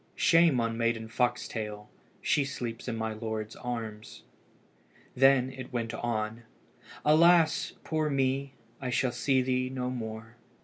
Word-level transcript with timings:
Shame 0.15 0.59
on 0.59 0.79
Maiden 0.79 1.07
Foxtail! 1.09 1.87
she 2.23 2.43
sleeps 2.43 2.87
in 2.87 2.95
my 2.95 3.13
lord's 3.13 3.55
arms." 3.55 4.23
Then 5.15 5.51
it 5.51 5.71
went 5.71 5.93
on 5.93 6.41
"Alas! 7.05 7.73
poor 7.83 8.09
me! 8.09 8.55
I 8.81 8.89
shall 8.89 9.11
see 9.11 9.43
thee 9.43 9.69
no 9.69 9.91
more." 9.91 10.37